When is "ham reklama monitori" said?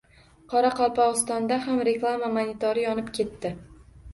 1.67-2.87